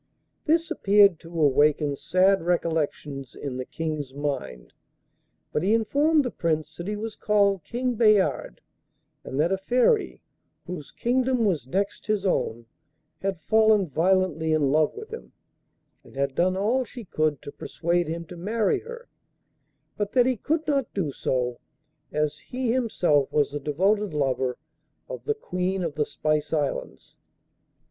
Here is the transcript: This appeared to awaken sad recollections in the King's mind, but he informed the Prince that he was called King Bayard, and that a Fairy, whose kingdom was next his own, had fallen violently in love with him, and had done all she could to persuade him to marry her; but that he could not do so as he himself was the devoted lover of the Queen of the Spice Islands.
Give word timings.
This 0.45 0.71
appeared 0.71 1.19
to 1.19 1.29
awaken 1.41 1.95
sad 1.95 2.41
recollections 2.41 3.35
in 3.35 3.57
the 3.57 3.65
King's 3.65 4.15
mind, 4.15 4.73
but 5.53 5.61
he 5.61 5.75
informed 5.75 6.25
the 6.25 6.31
Prince 6.31 6.75
that 6.77 6.87
he 6.87 6.95
was 6.95 7.15
called 7.15 7.63
King 7.63 7.93
Bayard, 7.93 8.61
and 9.23 9.39
that 9.39 9.51
a 9.51 9.59
Fairy, 9.59 10.19
whose 10.65 10.89
kingdom 10.89 11.45
was 11.45 11.67
next 11.67 12.07
his 12.07 12.25
own, 12.25 12.65
had 13.21 13.43
fallen 13.43 13.87
violently 13.87 14.53
in 14.53 14.71
love 14.71 14.91
with 14.95 15.13
him, 15.13 15.33
and 16.03 16.15
had 16.15 16.33
done 16.33 16.57
all 16.57 16.83
she 16.83 17.05
could 17.05 17.39
to 17.43 17.51
persuade 17.51 18.07
him 18.07 18.25
to 18.25 18.35
marry 18.35 18.79
her; 18.79 19.07
but 19.97 20.13
that 20.13 20.25
he 20.25 20.35
could 20.35 20.65
not 20.65 20.91
do 20.95 21.11
so 21.11 21.59
as 22.11 22.39
he 22.39 22.71
himself 22.71 23.31
was 23.31 23.51
the 23.51 23.59
devoted 23.59 24.15
lover 24.15 24.57
of 25.07 25.25
the 25.25 25.35
Queen 25.35 25.83
of 25.83 25.93
the 25.93 26.07
Spice 26.07 26.51
Islands. 26.53 27.17